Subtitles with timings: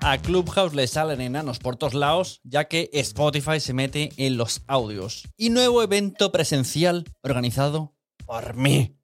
[0.00, 4.62] A Clubhouse le salen enanos por todos lados, ya que Spotify se mete en los
[4.68, 5.24] audios.
[5.36, 8.96] Y nuevo evento presencial organizado por mí.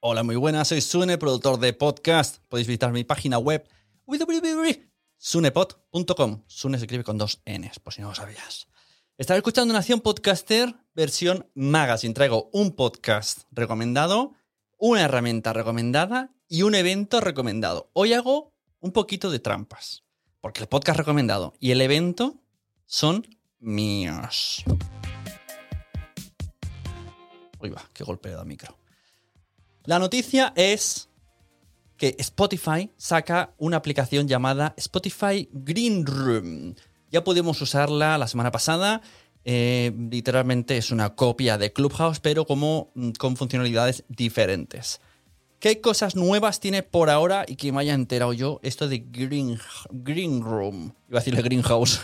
[0.00, 2.38] Hola, muy buenas, soy Sune, productor de podcast.
[2.48, 3.68] Podéis visitar mi página web
[5.18, 6.42] sunepod.com.
[6.48, 8.66] Sune se escribe con dos Ns, por si no lo sabías.
[9.18, 12.14] Estás escuchando Nación Podcaster, versión magazine.
[12.14, 14.34] Traigo un podcast recomendado
[14.78, 17.90] una herramienta recomendada y un evento recomendado.
[17.94, 20.04] Hoy hago un poquito de trampas,
[20.40, 22.36] porque el podcast recomendado y el evento
[22.86, 23.26] son
[23.58, 24.62] míos.
[27.60, 28.78] Uy, va, qué golpe da micro.
[29.84, 31.08] La noticia es
[31.96, 36.76] que Spotify saca una aplicación llamada Spotify Green Room.
[37.10, 39.02] Ya pudimos usarla la semana pasada
[39.50, 45.00] eh, literalmente es una copia de Clubhouse, pero como mm, con funcionalidades diferentes.
[45.58, 49.58] ¿Qué cosas nuevas tiene por ahora y que me haya enterado yo esto de Green,
[49.90, 50.92] green Room?
[51.08, 51.98] Iba a decirle Greenhouse.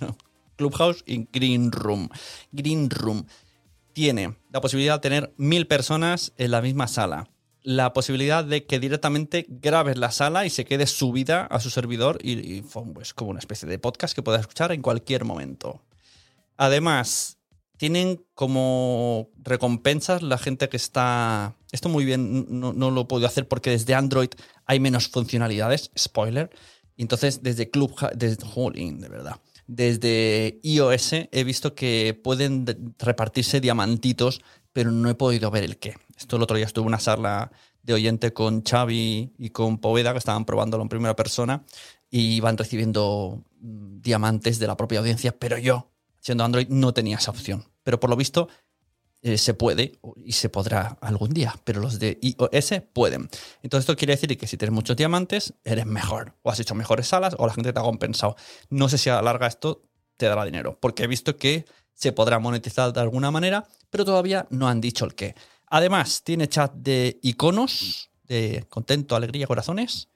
[0.56, 2.08] Clubhouse y Green Room.
[2.50, 3.26] Green Room
[3.92, 7.28] tiene la posibilidad de tener mil personas en la misma sala.
[7.62, 12.16] La posibilidad de que directamente grabes la sala y se quede subida a su servidor
[12.22, 15.82] y, pues, como una especie de podcast que puedas escuchar en cualquier momento.
[16.56, 17.38] Además,
[17.76, 21.56] tienen como recompensas la gente que está...
[21.72, 24.30] Esto muy bien no, lo puedo hacer porque desde Android
[24.64, 26.50] hay menos funcionalidades, spoiler.
[26.96, 32.64] Entonces desde Club, desde, de verdad, desde iOS he visto que pueden
[32.98, 34.40] repartirse diamantitos,
[34.72, 35.96] pero no he podido ver el qué.
[36.16, 40.12] Esto el otro día estuve en una charla de oyente con Xavi y con Poveda,
[40.12, 41.64] que estaban probándolo en primera persona,
[42.10, 45.90] y van recibiendo mm, diamantes de la propia audiencia, pero yo
[46.26, 47.64] siendo Android no tenía esa opción.
[47.84, 48.48] Pero por lo visto
[49.22, 53.28] eh, se puede y se podrá algún día, pero los de iOS pueden.
[53.62, 57.06] Entonces esto quiere decir que si tienes muchos diamantes, eres mejor, o has hecho mejores
[57.06, 58.34] salas, o la gente te ha compensado.
[58.70, 59.84] No sé si a larga esto
[60.16, 61.64] te dará dinero, porque he visto que
[61.94, 65.36] se podrá monetizar de alguna manera, pero todavía no han dicho el qué.
[65.68, 70.08] Además, tiene chat de iconos, de contento, alegría, corazones,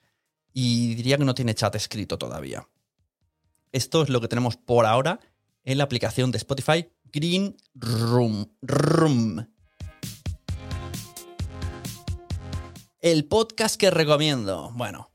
[0.51, 2.67] y diría que no tiene chat escrito todavía.
[3.71, 5.21] Esto es lo que tenemos por ahora
[5.63, 8.51] en la aplicación de Spotify Green Room.
[8.61, 9.47] Room.
[12.99, 14.71] El podcast que recomiendo.
[14.75, 15.11] Bueno,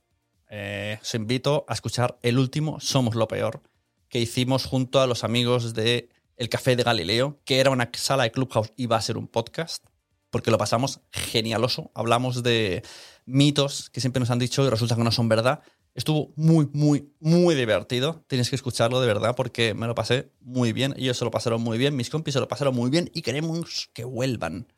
[0.51, 3.63] eh, os invito a escuchar el último Somos lo Peor
[4.09, 8.25] que hicimos junto a los amigos de El Café de Galileo, que era una sala
[8.25, 9.85] de Clubhouse y va a ser un podcast,
[10.31, 11.91] porque lo pasamos genialoso.
[11.95, 12.83] Hablamos de
[13.25, 15.63] mitos que siempre nos han dicho y resulta que no son verdad.
[15.97, 18.23] Estuvo muy, muy, muy divertido.
[18.27, 20.93] Tienes que escucharlo de verdad porque me lo pasé muy bien.
[20.99, 23.89] Ellos se lo pasaron muy bien, mis compis se lo pasaron muy bien y queremos
[23.95, 24.71] que vuelvan.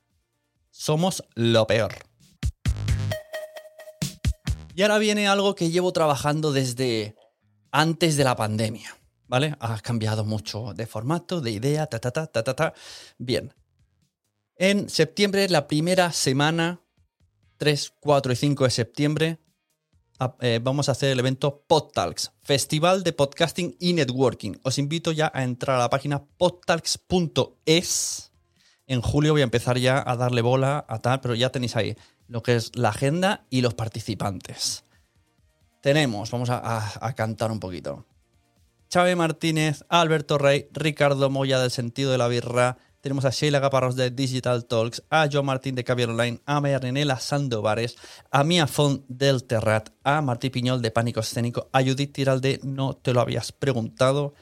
[0.71, 1.93] Somos lo peor.
[4.77, 7.17] Y ahora viene algo que llevo trabajando desde
[7.73, 8.97] antes de la pandemia.
[9.27, 9.57] ¿Vale?
[9.59, 12.75] Ha cambiado mucho de formato, de idea, ta, ta, ta, ta, ta, ta.
[13.19, 13.53] Bien.
[14.55, 16.81] En septiembre, la primera semana,
[17.57, 19.39] 3, 4 y 5 de septiembre,
[20.41, 24.55] eh, vamos a hacer el evento PodTalks, Festival de Podcasting y Networking.
[24.63, 28.33] Os invito ya a entrar a la página podtalks.es.
[28.87, 31.97] En julio voy a empezar ya a darle bola a tal, pero ya tenéis ahí
[32.27, 34.85] lo que es la agenda y los participantes.
[35.83, 38.07] Tenemos, vamos a, cantar un poquito.
[38.89, 43.97] Chávez Martínez, Alberto Rey, Ricardo Moya del Sentido de la Birra, tenemos a Sheila Gaparros
[43.97, 47.97] de Digital Talks, a Joe Martín de Caviar Online, a Marianela Sandovares,
[48.31, 52.61] a Mia Font del Terrat, a Martí Piñol de Pánico Escénico, a Judith Tiral de
[52.63, 54.35] No te lo habías preguntado,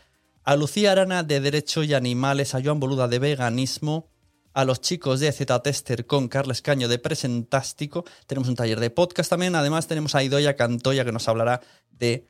[0.43, 4.09] a Lucía Arana de Derecho y Animales, a Joan Boluda de Veganismo,
[4.55, 8.07] a los chicos de Z-Tester con Carles Caño de Presentástico.
[8.27, 9.55] Tenemos un taller de podcast también.
[9.55, 12.27] Además, tenemos a Idoya Cantoya que nos hablará de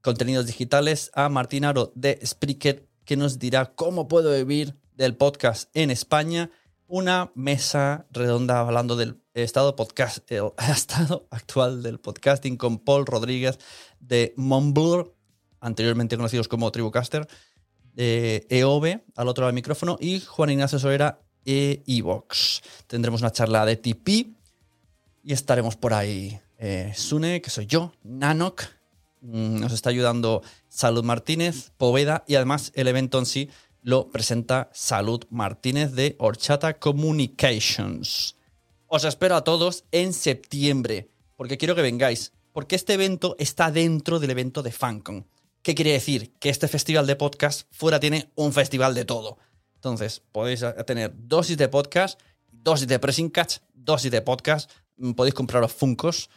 [0.00, 1.10] contenidos digitales.
[1.12, 6.50] A Martín Aro de Spreaker que nos dirá cómo puedo vivir del podcast en España,
[6.88, 13.58] una mesa redonda hablando del estado, podcast, el estado actual del podcasting con Paul Rodríguez
[14.00, 15.10] de Mumbler,
[15.60, 17.28] anteriormente conocidos como Tribucaster,
[17.94, 22.60] de EOB al otro lado del micrófono y Juan Ignacio Solera e Evox.
[22.88, 24.34] Tendremos una charla de TP
[25.22, 26.38] y estaremos por ahí.
[26.58, 28.62] Eh, Sune, que soy yo, Nanok,
[29.20, 33.50] nos está ayudando Salud Martínez, Poveda y además el evento en sí
[33.82, 38.36] lo presenta Salud Martínez de Horchata Communications.
[38.88, 44.18] Os espero a todos en septiembre, porque quiero que vengáis, porque este evento está dentro
[44.18, 45.26] del evento de FanCon.
[45.62, 46.32] ¿Qué quiere decir?
[46.38, 49.38] Que este festival de podcast fuera tiene un festival de todo.
[49.74, 52.20] Entonces, podéis tener dosis de podcast,
[52.50, 56.30] dosis de pressing catch, dosis de podcast, mm, podéis compraros Funcos,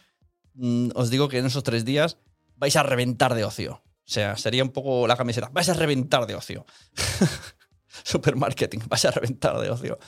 [0.54, 2.16] mm, os digo que en esos tres días
[2.60, 3.72] vais a reventar de ocio.
[3.72, 5.48] O sea, sería un poco la camiseta.
[5.52, 6.66] Vais a reventar de ocio.
[8.04, 9.98] Supermarketing, vais a reventar de ocio.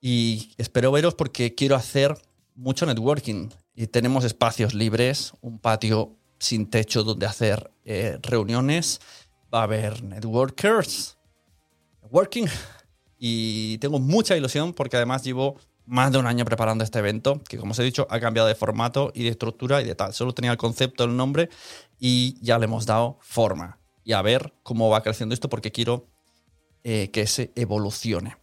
[0.00, 2.16] Y espero veros porque quiero hacer
[2.54, 3.50] mucho networking.
[3.74, 9.00] Y tenemos espacios libres, un patio sin techo donde hacer eh, reuniones.
[9.52, 11.18] Va a haber networkers,
[12.02, 12.46] networking.
[13.18, 15.56] Y tengo mucha ilusión porque además llevo
[15.86, 18.54] más de un año preparando este evento, que como os he dicho, ha cambiado de
[18.54, 20.12] formato y de estructura y de tal.
[20.12, 21.48] Solo tenía el concepto, el nombre
[21.98, 23.78] y ya le hemos dado forma.
[24.04, 26.06] Y a ver cómo va creciendo esto porque quiero
[26.84, 28.36] eh, que se evolucione.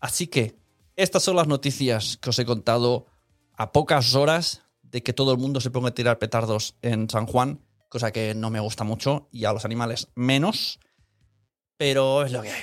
[0.00, 0.56] Así que
[0.96, 3.06] estas son las noticias que os he contado
[3.56, 7.26] a pocas horas de que todo el mundo se ponga a tirar petardos en San
[7.26, 10.80] Juan, cosa que no me gusta mucho y a los animales menos.
[11.80, 12.62] Pero es lo que hay.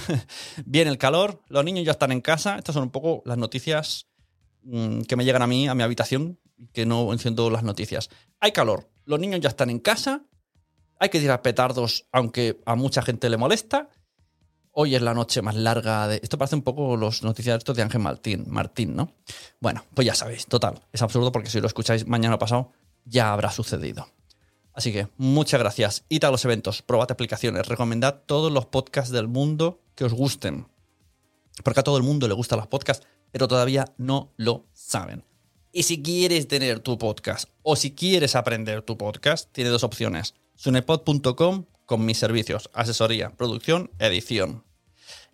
[0.64, 2.56] Viene el calor, los niños ya están en casa.
[2.56, 4.06] Estas son un poco las noticias
[4.62, 6.40] mm, que me llegan a mí, a mi habitación,
[6.72, 8.08] que no enciendo las noticias.
[8.40, 10.22] Hay calor, los niños ya están en casa,
[10.98, 13.90] hay que tirar petardos, aunque a mucha gente le molesta.
[14.70, 16.20] Hoy es la noche más larga de.
[16.22, 19.12] Esto parece un poco los noticiarios de Ángel Martín, Martín, ¿no?
[19.60, 20.80] Bueno, pues ya sabéis, total.
[20.90, 22.72] Es absurdo porque si lo escucháis mañana pasado,
[23.04, 24.08] ya habrá sucedido.
[24.74, 26.04] Así que muchas gracias.
[26.08, 30.66] Id a los eventos, probad aplicaciones, recomendad todos los podcasts del mundo que os gusten.
[31.62, 35.24] Porque a todo el mundo le gustan los podcasts, pero todavía no lo saben.
[35.72, 40.34] Y si quieres tener tu podcast o si quieres aprender tu podcast, tiene dos opciones.
[40.56, 44.64] Sunepod.com con mis servicios, asesoría, producción, edición.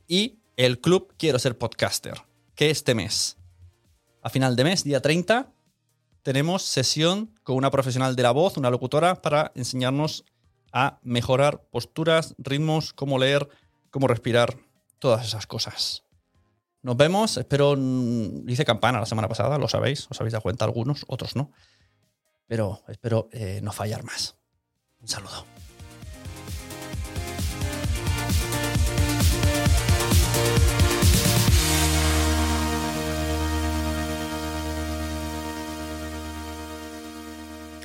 [0.09, 2.15] Y el club Quiero ser podcaster,
[2.55, 3.37] que este mes,
[4.23, 5.53] a final de mes, día 30,
[6.23, 10.25] tenemos sesión con una profesional de la voz, una locutora, para enseñarnos
[10.73, 13.49] a mejorar posturas, ritmos, cómo leer,
[13.91, 14.57] cómo respirar,
[14.99, 16.05] todas esas cosas.
[16.83, 17.77] Nos vemos, espero,
[18.47, 21.51] hice campana la semana pasada, lo sabéis, os habéis dado cuenta algunos, otros no,
[22.47, 24.37] pero espero eh, no fallar más.
[25.01, 25.45] Un saludo.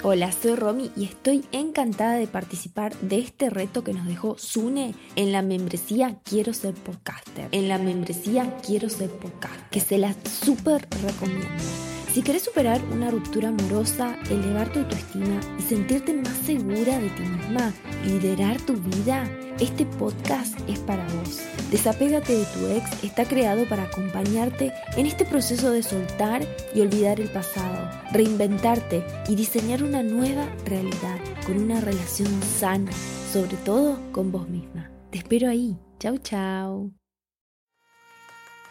[0.08, 4.94] Hola, soy Romy y estoy encantada de participar de este reto que nos dejó Sune
[5.16, 7.48] en la membresía Quiero ser podcaster.
[7.52, 11.50] En la membresía Quiero ser podcaster, que se la súper recomiendo.
[12.16, 17.24] Si querés superar una ruptura amorosa, elevar tu autoestima y sentirte más segura de ti
[17.24, 17.74] misma,
[18.06, 19.30] liderar tu vida,
[19.60, 21.42] este podcast es para vos.
[21.72, 27.20] Desapégate de tu ex está creado para acompañarte en este proceso de soltar y olvidar
[27.20, 32.94] el pasado, reinventarte y diseñar una nueva realidad con una relación sana,
[33.34, 34.90] sobre todo con vos misma.
[35.12, 35.78] Te espero ahí.
[36.00, 36.94] Chau, chau.